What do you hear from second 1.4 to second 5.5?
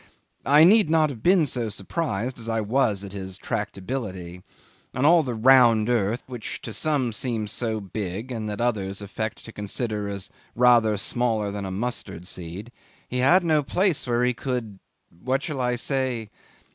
so surprised as I was at his tractability. On all the